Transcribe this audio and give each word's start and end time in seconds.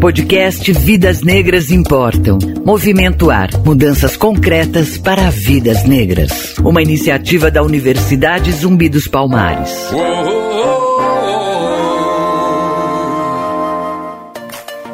Podcast 0.00 0.72
Vidas 0.72 1.22
Negras 1.22 1.72
Importam. 1.72 2.38
Movimento 2.64 3.32
Ar. 3.32 3.50
Mudanças 3.64 4.16
concretas 4.16 4.96
para 4.96 5.28
vidas 5.28 5.82
negras. 5.82 6.56
Uma 6.58 6.80
iniciativa 6.80 7.50
da 7.50 7.64
Universidade 7.64 8.52
Zumbi 8.52 8.88
dos 8.88 9.08
Palmares. 9.08 9.72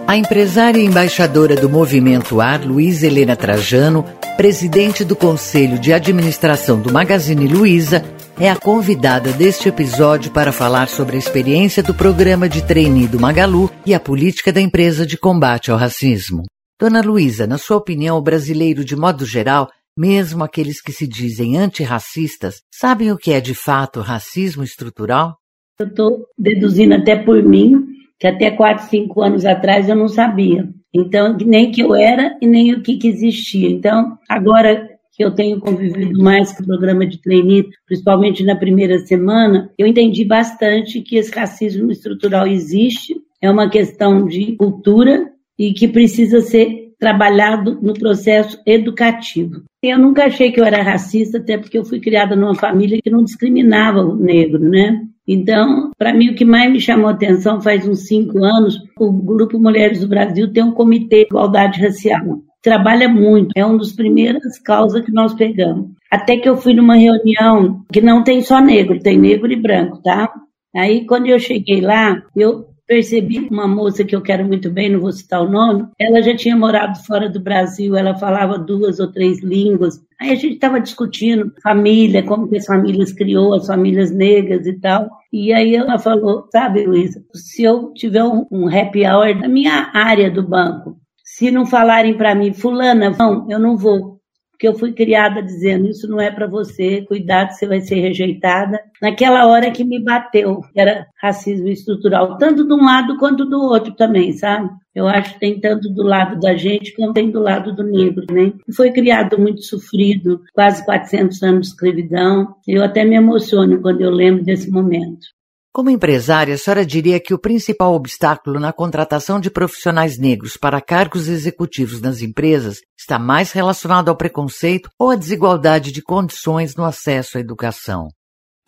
A 0.06 0.16
empresária 0.16 0.80
e 0.80 0.86
embaixadora 0.86 1.54
do 1.54 1.68
Movimento 1.68 2.40
Ar, 2.40 2.64
Luiz 2.64 3.02
Helena 3.02 3.36
Trajano, 3.36 4.06
presidente 4.38 5.04
do 5.04 5.14
Conselho 5.14 5.78
de 5.78 5.92
Administração 5.92 6.80
do 6.80 6.90
Magazine 6.90 7.46
Luiza, 7.46 8.02
é 8.38 8.50
a 8.50 8.56
convidada 8.56 9.32
deste 9.32 9.68
episódio 9.68 10.32
para 10.32 10.50
falar 10.50 10.88
sobre 10.88 11.14
a 11.14 11.18
experiência 11.18 11.82
do 11.82 11.94
programa 11.94 12.48
de 12.48 12.66
trainee 12.66 13.06
do 13.06 13.20
Magalu 13.20 13.70
e 13.86 13.94
a 13.94 14.00
política 14.00 14.52
da 14.52 14.60
empresa 14.60 15.06
de 15.06 15.16
combate 15.16 15.70
ao 15.70 15.78
racismo. 15.78 16.42
Dona 16.80 17.00
Luísa, 17.00 17.46
na 17.46 17.58
sua 17.58 17.76
opinião, 17.76 18.18
o 18.18 18.22
brasileiro, 18.22 18.84
de 18.84 18.96
modo 18.96 19.24
geral, 19.24 19.70
mesmo 19.96 20.42
aqueles 20.42 20.82
que 20.82 20.90
se 20.90 21.06
dizem 21.06 21.56
antirracistas, 21.56 22.56
sabem 22.72 23.12
o 23.12 23.16
que 23.16 23.32
é 23.32 23.40
de 23.40 23.54
fato 23.54 24.00
racismo 24.00 24.64
estrutural? 24.64 25.36
Eu 25.78 25.86
estou 25.86 26.26
deduzindo 26.36 26.94
até 26.94 27.16
por 27.16 27.40
mim 27.42 27.86
que 28.18 28.26
até 28.26 28.50
4, 28.50 28.88
5 28.88 29.22
anos 29.22 29.44
atrás 29.44 29.88
eu 29.88 29.94
não 29.94 30.08
sabia. 30.08 30.68
Então, 30.92 31.36
nem 31.36 31.70
que 31.70 31.82
eu 31.82 31.94
era 31.94 32.36
e 32.40 32.46
nem 32.46 32.72
o 32.72 32.82
que, 32.82 32.96
que 32.96 33.08
existia. 33.08 33.68
Então, 33.68 34.16
agora 34.28 34.88
que 35.14 35.24
eu 35.24 35.30
tenho 35.30 35.60
convivido 35.60 36.20
mais 36.22 36.52
com 36.52 36.62
o 36.62 36.66
programa 36.66 37.06
de 37.06 37.18
trainee, 37.18 37.68
principalmente 37.86 38.44
na 38.44 38.56
primeira 38.56 38.98
semana, 38.98 39.70
eu 39.78 39.86
entendi 39.86 40.24
bastante 40.24 41.00
que 41.00 41.16
esse 41.16 41.32
racismo 41.32 41.90
estrutural 41.90 42.46
existe, 42.46 43.14
é 43.40 43.50
uma 43.50 43.70
questão 43.70 44.26
de 44.26 44.56
cultura 44.56 45.30
e 45.58 45.72
que 45.72 45.86
precisa 45.86 46.40
ser 46.40 46.92
trabalhado 46.98 47.78
no 47.80 47.94
processo 47.94 48.58
educativo. 48.66 49.62
Eu 49.82 49.98
nunca 49.98 50.24
achei 50.24 50.50
que 50.50 50.60
eu 50.60 50.64
era 50.64 50.82
racista, 50.82 51.38
até 51.38 51.58
porque 51.58 51.78
eu 51.78 51.84
fui 51.84 52.00
criada 52.00 52.34
numa 52.34 52.54
família 52.54 53.00
que 53.02 53.10
não 53.10 53.22
discriminava 53.22 54.00
o 54.00 54.16
negro, 54.16 54.58
né? 54.58 55.02
Então, 55.26 55.90
para 55.96 56.12
mim, 56.12 56.30
o 56.30 56.34
que 56.34 56.44
mais 56.44 56.72
me 56.72 56.80
chamou 56.80 57.08
a 57.08 57.12
atenção 57.12 57.60
faz 57.60 57.86
uns 57.86 58.06
cinco 58.06 58.42
anos, 58.42 58.78
o 58.98 59.12
Grupo 59.12 59.58
Mulheres 59.58 60.00
do 60.00 60.08
Brasil 60.08 60.52
tem 60.52 60.64
um 60.64 60.72
comitê 60.72 61.20
de 61.20 61.26
igualdade 61.26 61.80
racial 61.80 62.42
trabalha 62.64 63.08
muito, 63.08 63.50
é 63.54 63.64
uma 63.64 63.76
das 63.76 63.92
primeiras 63.92 64.58
causas 64.58 65.04
que 65.04 65.12
nós 65.12 65.34
pegamos. 65.34 65.90
Até 66.10 66.38
que 66.38 66.48
eu 66.48 66.56
fui 66.56 66.72
numa 66.72 66.96
reunião 66.96 67.84
que 67.92 68.00
não 68.00 68.24
tem 68.24 68.40
só 68.40 68.58
negro, 68.58 68.98
tem 68.98 69.18
negro 69.18 69.52
e 69.52 69.56
branco, 69.56 70.00
tá? 70.02 70.32
Aí 70.74 71.04
quando 71.04 71.26
eu 71.26 71.38
cheguei 71.38 71.82
lá, 71.82 72.22
eu 72.34 72.66
percebi 72.86 73.38
uma 73.50 73.66
moça 73.66 74.04
que 74.04 74.14
eu 74.14 74.22
quero 74.22 74.46
muito 74.46 74.70
bem, 74.70 74.90
não 74.90 75.00
vou 75.00 75.12
citar 75.12 75.42
o 75.42 75.50
nome, 75.50 75.86
ela 75.98 76.22
já 76.22 76.34
tinha 76.34 76.56
morado 76.56 76.98
fora 77.04 77.28
do 77.28 77.40
Brasil, 77.40 77.96
ela 77.96 78.16
falava 78.16 78.58
duas 78.58 78.98
ou 78.98 79.12
três 79.12 79.42
línguas. 79.42 80.00
Aí 80.20 80.30
a 80.30 80.34
gente 80.34 80.54
estava 80.54 80.80
discutindo 80.80 81.52
família, 81.62 82.22
como 82.22 82.48
que 82.48 82.56
as 82.56 82.66
famílias 82.66 83.12
criou, 83.12 83.54
as 83.54 83.66
famílias 83.66 84.10
negras 84.10 84.66
e 84.66 84.78
tal. 84.80 85.08
E 85.32 85.52
aí 85.52 85.74
ela 85.74 85.98
falou, 85.98 86.46
sabe, 86.50 86.86
Luísa, 86.86 87.22
se 87.34 87.62
eu 87.62 87.92
tiver 87.92 88.24
um, 88.24 88.68
happy 88.68 89.06
hour 89.06 89.34
na 89.34 89.48
minha 89.48 89.90
área 89.92 90.30
do 90.30 90.46
banco, 90.46 90.98
se 91.24 91.50
não 91.50 91.64
falarem 91.64 92.16
para 92.16 92.34
mim, 92.34 92.52
fulana, 92.52 93.10
vão, 93.10 93.46
eu 93.50 93.58
não 93.58 93.76
vou. 93.76 94.20
Porque 94.50 94.68
eu 94.68 94.74
fui 94.74 94.92
criada 94.92 95.42
dizendo, 95.42 95.88
isso 95.88 96.06
não 96.06 96.20
é 96.20 96.30
para 96.30 96.46
você, 96.46 97.02
cuidado, 97.02 97.50
você 97.50 97.66
vai 97.66 97.80
ser 97.80 97.96
rejeitada. 97.96 98.80
Naquela 99.02 99.46
hora 99.48 99.70
que 99.72 99.82
me 99.82 99.98
bateu, 99.98 100.60
era 100.76 101.06
racismo 101.20 101.68
estrutural, 101.68 102.38
tanto 102.38 102.64
de 102.64 102.72
um 102.72 102.84
lado 102.84 103.18
quanto 103.18 103.44
do 103.44 103.60
outro 103.60 103.92
também, 103.94 104.32
sabe? 104.32 104.70
Eu 104.94 105.08
acho 105.08 105.34
que 105.34 105.40
tem 105.40 105.58
tanto 105.58 105.88
do 105.88 106.04
lado 106.04 106.38
da 106.38 106.54
gente 106.54 106.94
como 106.94 107.12
tem 107.12 107.30
do 107.30 107.40
lado 107.40 107.74
do 107.74 107.82
negro, 107.82 108.24
né? 108.30 108.52
Foi 108.76 108.92
criado 108.92 109.36
muito 109.40 109.62
sofrido, 109.62 110.40
quase 110.54 110.84
400 110.84 111.42
anos 111.42 111.60
de 111.62 111.66
escravidão. 111.72 112.54
Eu 112.68 112.84
até 112.84 113.04
me 113.04 113.16
emociono 113.16 113.82
quando 113.82 114.02
eu 114.02 114.10
lembro 114.10 114.44
desse 114.44 114.70
momento. 114.70 115.26
Como 115.74 115.90
empresária, 115.90 116.54
a 116.54 116.56
senhora 116.56 116.86
diria 116.86 117.18
que 117.18 117.34
o 117.34 117.38
principal 117.38 117.94
obstáculo 117.94 118.60
na 118.60 118.72
contratação 118.72 119.40
de 119.40 119.50
profissionais 119.50 120.16
negros 120.16 120.56
para 120.56 120.80
cargos 120.80 121.28
executivos 121.28 122.00
nas 122.00 122.22
empresas 122.22 122.78
está 122.96 123.18
mais 123.18 123.50
relacionado 123.50 124.08
ao 124.08 124.16
preconceito 124.16 124.88
ou 124.96 125.10
à 125.10 125.16
desigualdade 125.16 125.90
de 125.90 126.00
condições 126.00 126.76
no 126.76 126.84
acesso 126.84 127.38
à 127.38 127.40
educação? 127.40 128.06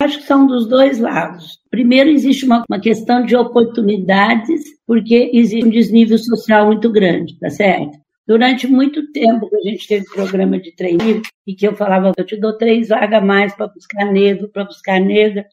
Acho 0.01 0.17
que 0.17 0.25
são 0.25 0.45
dos 0.45 0.67
dois 0.67 0.99
lados. 0.99 1.59
Primeiro, 1.71 2.09
existe 2.09 2.45
uma, 2.45 2.65
uma 2.69 2.81
questão 2.81 3.25
de 3.25 3.37
oportunidades, 3.37 4.63
porque 4.85 5.31
existe 5.33 5.65
um 5.65 5.69
desnível 5.69 6.17
social 6.17 6.65
muito 6.65 6.91
grande, 6.91 7.39
tá 7.39 7.49
certo? 7.49 7.97
Durante 8.27 8.67
muito 8.67 9.09
tempo 9.13 9.49
que 9.49 9.55
a 9.55 9.61
gente 9.61 9.87
teve 9.87 10.05
programa 10.13 10.59
de 10.59 10.75
treininho 10.75 11.21
e 11.47 11.55
que 11.55 11.65
eu 11.65 11.73
falava, 11.73 12.11
eu 12.17 12.25
te 12.25 12.35
dou 12.35 12.57
três 12.57 12.89
vagas 12.89 13.23
a 13.23 13.25
mais 13.25 13.55
para 13.55 13.67
buscar 13.67 14.11
negro, 14.11 14.49
para 14.49 14.65
buscar 14.65 14.99
negra, 14.99 15.45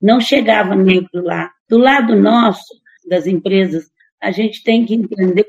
não 0.00 0.20
chegava 0.20 0.74
negro 0.74 1.22
lá. 1.22 1.50
Do 1.68 1.78
lado 1.78 2.16
nosso, 2.16 2.80
das 3.08 3.26
empresas, 3.26 3.90
a 4.20 4.30
gente 4.30 4.62
tem 4.62 4.84
que 4.84 4.94
entender 4.94 5.44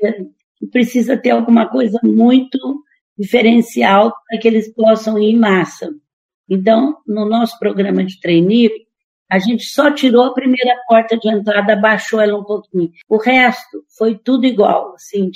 que 0.56 0.66
precisa 0.66 1.16
ter 1.16 1.30
alguma 1.30 1.68
coisa 1.68 1.98
muito 2.02 2.82
diferencial 3.18 4.12
para 4.28 4.38
que 4.38 4.48
eles 4.48 4.72
possam 4.72 5.18
ir 5.18 5.32
em 5.32 5.38
massa. 5.38 5.90
Então, 6.48 6.96
no 7.06 7.24
nosso 7.24 7.58
programa 7.58 8.04
de 8.04 8.20
trainee, 8.20 8.70
a 9.30 9.38
gente 9.38 9.64
só 9.64 9.90
tirou 9.90 10.24
a 10.24 10.34
primeira 10.34 10.76
porta 10.86 11.16
de 11.16 11.28
entrada, 11.28 11.72
abaixou 11.72 12.20
ela 12.20 12.38
um 12.38 12.44
pouquinho. 12.44 12.90
O 13.08 13.16
resto 13.16 13.82
foi 13.96 14.18
tudo 14.18 14.46
igual, 14.46 14.94
assim, 14.94 15.30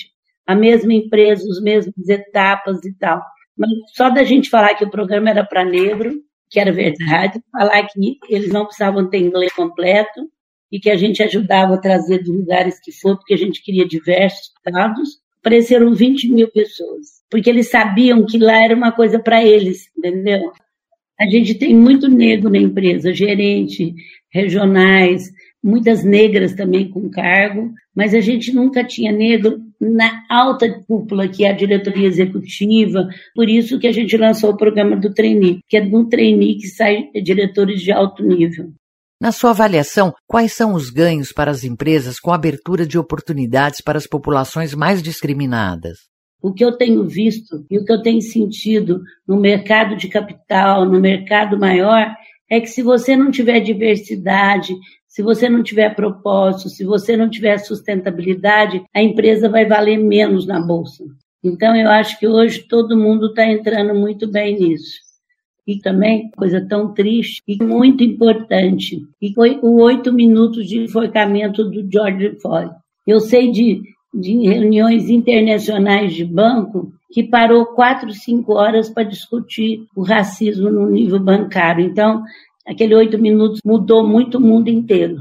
a 0.47 0.55
mesma 0.55 0.93
empresa, 0.93 1.43
as 1.51 1.61
mesmas 1.61 2.09
etapas 2.09 2.85
e 2.85 2.93
tal. 2.95 3.23
Mas 3.57 3.71
só 3.95 4.11
da 4.11 4.23
gente 4.23 4.51
falar 4.51 4.75
que 4.75 4.85
o 4.85 4.91
programa 4.91 5.31
era 5.31 5.45
para 5.45 5.65
negro, 5.65 6.13
que 6.51 6.61
era 6.61 6.73
verdade, 6.73 7.41
falar 7.51 7.87
que 7.87 8.19
eles 8.29 8.51
não 8.51 8.65
precisavam 8.65 9.09
ter 9.09 9.19
inglês 9.19 9.53
completo 9.53 10.31
e 10.71 10.79
que 10.79 10.91
a 10.91 10.97
gente 10.97 11.23
ajudava 11.23 11.75
a 11.75 11.79
trazer 11.79 12.19
dos 12.19 12.29
lugares 12.29 12.81
que 12.81 12.93
for, 12.93 13.17
porque 13.17 13.35
a 13.35 13.39
gente 13.39 13.63
queria 13.63 13.87
diversos 13.87 14.53
estados. 14.57 15.21
Apareceram 15.41 15.95
20 15.95 16.29
mil 16.29 16.51
pessoas, 16.51 17.23
porque 17.31 17.49
eles 17.49 17.71
sabiam 17.71 18.27
que 18.27 18.39
lá 18.39 18.65
era 18.65 18.75
uma 18.75 18.91
coisa 18.91 19.19
para 19.19 19.45
eles, 19.45 19.89
entendeu? 19.97 20.53
A 21.19 21.25
gente 21.27 21.55
tem 21.55 21.75
muito 21.75 22.09
negro 22.09 22.51
na 22.51 22.59
empresa, 22.59 23.15
gerente, 23.15 23.95
regionais, 24.29 25.31
muitas 25.63 26.05
negras 26.05 26.53
também 26.55 26.91
com 26.91 27.09
cargo, 27.09 27.73
mas 27.95 28.13
a 28.13 28.21
gente 28.21 28.53
nunca 28.53 28.85
tinha 28.85 29.13
negro 29.13 29.66
na 29.81 30.25
alta 30.31 30.83
cúpula, 30.87 31.29
que 31.29 31.45
é 31.45 31.51
a 31.51 31.57
diretoria 31.57 32.07
executiva, 32.07 33.09
por 33.35 33.49
isso 33.49 33.79
que 33.79 33.87
a 33.87 33.93
gente 33.93 34.17
lançou 34.17 34.51
o 34.51 34.57
programa 34.57 34.97
do 34.97 35.13
trainee, 35.13 35.61
que 35.69 35.77
é 35.77 35.81
do 35.81 36.09
trainee 36.09 36.59
que 36.59 36.69
sai 36.69 37.11
diretores 37.23 37.81
de 37.81 37.93
alto 37.93 38.23
nível. 38.23 38.73
Na 39.21 39.33
sua 39.33 39.51
avaliação, 39.51 40.13
quais 40.27 40.53
são 40.53 40.75
os 40.75 40.91
ganhos 40.91 41.33
para 41.33 41.51
as 41.51 41.65
empresas 41.65 42.21
com 42.21 42.33
a 42.33 42.35
abertura 42.35 42.87
de 42.87 42.99
oportunidades 42.99 43.81
para 43.81 43.97
as 43.97 44.07
populações 44.07 44.75
mais 44.75 45.03
discriminadas? 45.03 45.97
O 46.43 46.53
que 46.53 46.63
eu 46.63 46.77
tenho 46.77 47.03
visto 47.09 47.65
e 47.71 47.79
o 47.79 47.85
que 47.85 47.93
eu 47.93 48.03
tenho 48.03 48.21
sentido 48.21 49.01
no 49.27 49.41
mercado 49.41 49.97
de 49.97 50.09
capital, 50.09 50.85
no 50.85 51.01
mercado 51.01 51.59
maior, 51.59 52.15
é 52.51 52.61
que 52.61 52.67
se 52.67 52.83
você 52.83 53.17
não 53.17 53.31
tiver 53.31 53.61
diversidade, 53.61 54.75
se 55.17 55.23
você 55.23 55.49
não 55.49 55.63
tiver 55.63 55.95
propósito, 55.95 56.69
se 56.69 56.85
você 56.85 57.17
não 57.17 57.31
tiver 57.31 57.57
sustentabilidade, 57.57 58.85
a 58.95 59.03
empresa 59.03 59.49
vai 59.49 59.65
valer 59.65 59.97
menos 59.97 60.47
na 60.47 60.61
bolsa. 60.61 61.05
Então, 61.43 61.75
eu 61.75 61.89
acho 61.89 62.19
que 62.19 62.29
hoje 62.29 62.69
todo 62.69 62.99
mundo 62.99 63.29
está 63.29 63.47
entrando 63.47 63.95
muito 63.95 64.31
bem 64.31 64.59
nisso. 64.59 64.99
E 65.67 65.79
também, 65.79 66.31
coisa 66.37 66.61
tão 66.69 66.93
triste 66.93 67.43
e 67.49 67.57
muito 67.65 68.05
importante, 68.05 69.01
e 69.23 69.33
foi 69.33 69.59
o 69.63 69.81
oito 69.81 70.13
minutos 70.13 70.69
de 70.69 70.81
enforcamento 70.81 71.65
do 71.65 71.91
George 71.91 72.37
Floyd. 72.39 72.73
Eu 73.07 73.19
sei 73.19 73.51
de, 73.51 73.81
de 74.13 74.47
reuniões 74.47 75.09
internacionais 75.09 76.13
de 76.13 76.27
banco 76.27 76.93
que 77.11 77.23
parou 77.23 77.65
quatro, 77.65 78.13
cinco 78.13 78.53
horas 78.53 78.91
para 78.91 79.05
discutir 79.05 79.81
o 79.97 80.03
racismo 80.03 80.69
no 80.69 80.91
nível 80.91 81.19
bancário. 81.19 81.87
Então, 81.87 82.23
Aquele 82.67 82.97
oito 82.97 83.17
minutos 83.17 83.61
mudou 83.65 84.05
muito 84.05 84.39
o 84.39 84.41
mundo 84.41 84.69
inteiro. 84.69 85.19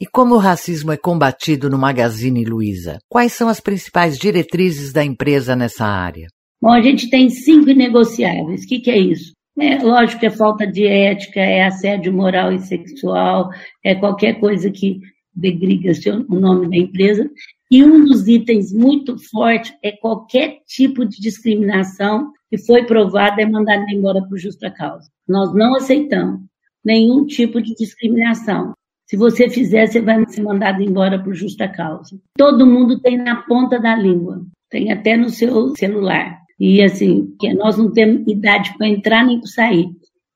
E 0.00 0.06
como 0.06 0.34
o 0.34 0.38
racismo 0.38 0.90
é 0.90 0.96
combatido 0.96 1.70
no 1.70 1.78
Magazine 1.78 2.44
Luiza? 2.44 2.98
Quais 3.08 3.34
são 3.34 3.48
as 3.48 3.60
principais 3.60 4.18
diretrizes 4.18 4.92
da 4.92 5.04
empresa 5.04 5.54
nessa 5.54 5.86
área? 5.86 6.26
Bom, 6.60 6.72
a 6.72 6.82
gente 6.82 7.08
tem 7.08 7.30
cinco 7.30 7.66
negociáveis. 7.66 8.64
O 8.64 8.66
que, 8.66 8.80
que 8.80 8.90
é 8.90 8.98
isso? 8.98 9.30
É, 9.56 9.78
lógico 9.78 10.20
que 10.20 10.26
é 10.26 10.30
falta 10.30 10.66
de 10.66 10.86
ética, 10.86 11.40
é 11.40 11.64
assédio 11.64 12.12
moral 12.12 12.52
e 12.52 12.58
sexual, 12.58 13.48
é 13.84 13.94
qualquer 13.94 14.40
coisa 14.40 14.70
que 14.72 14.98
degriga 15.36 15.92
o 16.28 16.40
nome 16.40 16.70
da 16.70 16.76
empresa. 16.76 17.30
E 17.70 17.84
um 17.84 18.04
dos 18.04 18.26
itens 18.26 18.72
muito 18.72 19.18
forte 19.30 19.76
é 19.82 19.92
qualquer 19.92 20.60
tipo 20.66 21.04
de 21.04 21.20
discriminação 21.20 22.32
que 22.48 22.58
foi 22.58 22.84
provada 22.84 23.42
é 23.42 23.46
mandada 23.46 23.84
embora 23.90 24.22
por 24.22 24.38
justa 24.38 24.70
causa. 24.70 25.08
Nós 25.28 25.52
não 25.54 25.74
aceitamos. 25.74 26.40
nenhum 26.84 27.26
tipo 27.26 27.60
de 27.60 27.74
discriminação. 27.74 28.72
Se 29.06 29.16
você 29.16 29.50
fizer, 29.50 29.86
você 29.86 30.00
vai 30.00 30.24
ser 30.28 30.42
mandado 30.42 30.80
embora 30.82 31.22
por 31.22 31.34
justa 31.34 31.68
causa. 31.68 32.16
Todo 32.38 32.66
mundo 32.66 33.00
tem 33.00 33.16
na 33.16 33.42
ponta 33.42 33.78
da 33.80 33.96
língua, 33.96 34.44
tem 34.70 34.92
até 34.92 35.16
no 35.16 35.28
seu 35.28 35.74
celular. 35.76 36.38
E 36.58 36.80
assim, 36.82 37.34
que 37.40 37.52
nós 37.54 37.76
não 37.76 37.92
temos 37.92 38.26
idade 38.26 38.72
para 38.78 38.88
entrar 38.88 39.26
nem 39.26 39.38
para 39.38 39.48
sair. 39.48 39.88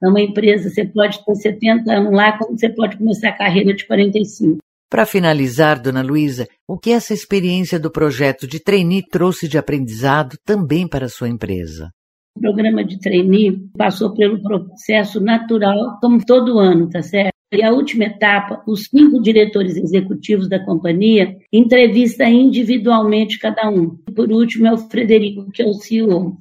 É 0.03 0.08
uma 0.08 0.20
empresa, 0.20 0.70
você 0.70 0.85
pode 0.85 1.25
ter 1.25 1.35
70 1.35 1.93
anos 1.93 2.12
lá, 2.12 2.37
como 2.38 2.58
você 2.58 2.69
pode 2.69 2.96
começar 2.96 3.29
a 3.29 3.37
carreira 3.37 3.75
de 3.75 3.87
45. 3.87 4.58
Para 4.91 5.07
finalizar, 5.07 5.81
dona 5.81 6.03
Luísa, 6.03 6.49
o 6.67 6.77
que 6.77 6.91
essa 6.91 7.15
experiência 7.15 7.79
do 7.79 7.93
projeto 7.93 8.45
de 8.45 8.59
trainee 8.59 9.07
trouxe 9.07 9.47
de 9.47 9.57
aprendizado 9.57 10.37
também 10.45 10.89
para 10.89 11.07
a 11.07 11.09
sua 11.09 11.29
empresa? 11.29 11.93
O 12.37 12.41
programa 12.41 12.85
de 12.85 12.99
trainee 12.99 13.57
passou 13.79 14.13
pelo 14.13 14.43
processo 14.43 15.21
natural, 15.21 15.97
como 16.01 16.27
todo 16.27 16.59
ano, 16.59 16.91
tá 16.91 17.03
certo? 17.03 17.31
E 17.53 17.63
a 17.63 17.73
última 17.73 18.05
etapa, 18.05 18.65
os 18.67 18.87
cinco 18.87 19.23
diretores 19.23 19.77
executivos 19.77 20.49
da 20.49 20.59
companhia 20.65 21.37
entrevista 21.53 22.25
individualmente 22.25 23.39
cada 23.39 23.71
um. 23.71 23.97
E 24.09 24.13
por 24.13 24.33
último 24.33 24.67
é 24.67 24.73
o 24.73 24.77
Frederico, 24.77 25.53
que 25.53 25.63
é 25.63 25.67
o 25.67 25.75
CEO. 25.75 26.37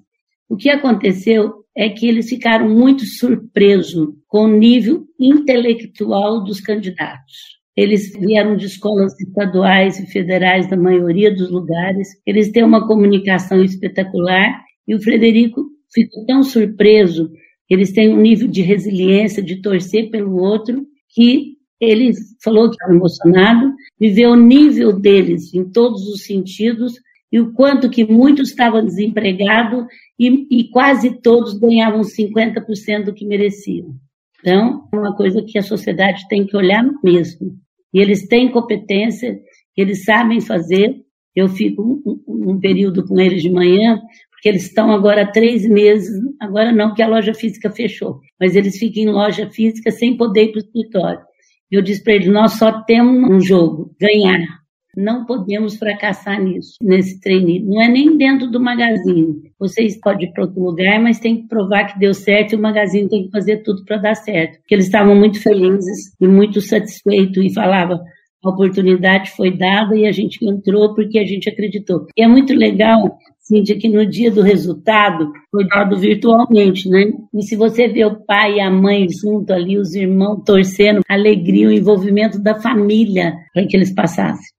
O 0.49 0.57
que 0.57 0.71
aconteceu 0.71 1.65
é 1.77 1.87
que 1.87 2.07
eles 2.07 2.27
ficaram 2.27 2.67
muito 2.67 3.05
surpresos 3.05 4.09
com 4.27 4.45
o 4.45 4.57
nível 4.57 5.05
intelectual 5.19 6.43
dos 6.43 6.59
candidatos. 6.59 7.58
Eles 7.79 8.11
vieram 8.11 8.57
de 8.57 8.65
escolas 8.65 9.17
estaduais 9.21 9.97
e 10.01 10.05
federais, 10.05 10.69
na 10.69 10.75
maioria 10.75 11.33
dos 11.33 11.49
lugares. 11.49 12.09
Eles 12.25 12.51
têm 12.51 12.61
uma 12.61 12.85
comunicação 12.85 13.63
espetacular. 13.63 14.65
E 14.85 14.93
o 14.93 15.01
Frederico 15.01 15.63
ficou 15.89 16.25
tão 16.25 16.43
surpreso. 16.43 17.31
Eles 17.69 17.93
têm 17.93 18.13
um 18.13 18.19
nível 18.19 18.49
de 18.49 18.61
resiliência, 18.61 19.41
de 19.41 19.61
torcer 19.61 20.09
pelo 20.09 20.35
outro, 20.35 20.85
que 21.07 21.53
ele 21.79 22.11
falou 22.43 22.69
que 22.69 22.75
estava 22.75 22.93
emocionado, 22.93 23.73
viveu 23.97 24.31
o 24.31 24.35
nível 24.35 24.91
deles 24.91 25.53
em 25.53 25.63
todos 25.63 26.05
os 26.09 26.25
sentidos 26.25 26.95
e 27.31 27.39
o 27.39 27.53
quanto 27.53 27.89
que 27.89 28.03
muitos 28.03 28.49
estavam 28.49 28.83
desempregados 28.83 29.85
e, 30.19 30.47
e 30.51 30.69
quase 30.69 31.21
todos 31.21 31.57
ganhavam 31.57 32.01
50% 32.01 33.05
do 33.05 33.13
que 33.13 33.25
mereciam. 33.25 33.95
Então, 34.41 34.85
é 34.91 34.97
uma 34.97 35.15
coisa 35.15 35.41
que 35.41 35.57
a 35.57 35.63
sociedade 35.63 36.27
tem 36.27 36.45
que 36.45 36.57
olhar 36.57 36.83
mesmo. 37.01 37.57
E 37.93 37.99
eles 37.99 38.27
têm 38.27 38.51
competência, 38.51 39.39
eles 39.75 40.03
sabem 40.03 40.41
fazer. 40.41 40.95
Eu 41.35 41.47
fico 41.47 41.81
um, 41.81 42.53
um 42.53 42.59
período 42.59 43.05
com 43.05 43.19
eles 43.19 43.41
de 43.41 43.49
manhã, 43.49 43.99
porque 44.31 44.49
eles 44.49 44.63
estão 44.63 44.91
agora 44.91 45.23
há 45.23 45.31
três 45.31 45.67
meses, 45.67 46.09
agora 46.39 46.71
não, 46.71 46.93
que 46.93 47.01
a 47.01 47.07
loja 47.07 47.33
física 47.33 47.69
fechou, 47.69 48.19
mas 48.39 48.55
eles 48.55 48.77
ficam 48.77 49.03
em 49.03 49.09
loja 49.09 49.49
física 49.49 49.91
sem 49.91 50.15
poder 50.15 50.45
ir 50.45 50.51
para 50.51 50.59
o 50.59 50.63
escritório. 50.63 51.21
Eu 51.69 51.81
disse 51.81 52.03
para 52.03 52.13
eles, 52.13 52.27
nós 52.27 52.53
só 52.53 52.81
temos 52.83 53.29
um 53.29 53.39
jogo, 53.39 53.93
ganhar. 53.99 54.58
Não 54.99 55.25
podemos 55.25 55.77
fracassar 55.77 56.43
nisso, 56.43 56.73
nesse 56.81 57.21
treino. 57.21 57.73
Não 57.73 57.81
é 57.81 57.87
nem 57.87 58.17
dentro 58.17 58.51
do 58.51 58.59
magazine. 58.59 59.49
Vocês 59.57 59.97
podem 59.97 60.27
ir 60.27 60.33
para 60.33 60.43
outro 60.43 60.61
lugar, 60.61 61.01
mas 61.01 61.19
tem 61.19 61.37
que 61.37 61.47
provar 61.47 61.85
que 61.85 61.97
deu 61.97 62.13
certo 62.13 62.51
e 62.51 62.55
o 62.57 62.61
magazine 62.61 63.07
tem 63.07 63.23
que 63.23 63.31
fazer 63.31 63.63
tudo 63.63 63.85
para 63.85 63.95
dar 63.95 64.15
certo. 64.15 64.57
Porque 64.59 64.75
eles 64.75 64.87
estavam 64.87 65.15
muito 65.15 65.41
felizes 65.41 66.13
e 66.19 66.27
muito 66.27 66.59
satisfeitos 66.59 67.41
e 67.41 67.53
falavam, 67.53 67.97
a 68.43 68.49
oportunidade 68.49 69.31
foi 69.31 69.55
dada 69.57 69.95
e 69.95 70.05
a 70.05 70.11
gente 70.11 70.37
entrou 70.45 70.93
porque 70.93 71.17
a 71.17 71.25
gente 71.25 71.49
acreditou. 71.49 72.05
E 72.17 72.21
é 72.21 72.27
muito 72.27 72.53
legal, 72.53 73.17
Cíntia, 73.39 73.77
que 73.77 73.87
no 73.87 74.05
dia 74.05 74.29
do 74.29 74.41
resultado 74.41 75.31
foi 75.49 75.65
dado 75.65 75.97
virtualmente, 75.97 76.89
né? 76.89 77.05
E 77.33 77.41
se 77.41 77.55
você 77.55 77.87
vê 77.87 78.03
o 78.03 78.19
pai 78.25 78.55
e 78.55 78.59
a 78.59 78.69
mãe 78.69 79.07
junto 79.09 79.53
ali, 79.53 79.77
os 79.77 79.95
irmãos 79.95 80.43
torcendo, 80.45 81.01
alegria, 81.07 81.69
o 81.69 81.71
envolvimento 81.71 82.37
da 82.37 82.59
família 82.59 83.33
para 83.53 83.65
que 83.65 83.77
eles 83.77 83.93
passassem. 83.93 84.58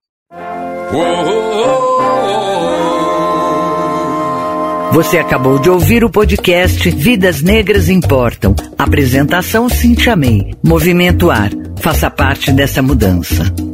Você 4.93 5.19
acabou 5.19 5.59
de 5.61 5.71
ouvir 5.71 6.03
o 6.03 6.11
podcast 6.11 6.91
Vidas 6.91 7.43
Negras 7.43 7.89
Importam. 7.89 8.57
Apresentação 8.77 9.69
Cintia 9.69 10.17
May. 10.17 10.55
Movimento 10.63 11.31
Ar. 11.31 11.51
Faça 11.81 12.11
parte 12.11 12.51
dessa 12.51 12.83
mudança. 12.83 13.70